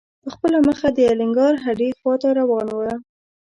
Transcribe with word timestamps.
په 0.23 0.29
خپله 0.35 0.57
مخه 0.67 0.87
د 0.91 0.99
الینګار 1.11 1.53
هډې 1.65 1.89
خواته 1.99 2.29
روان 2.39 2.67
و. 2.71 2.77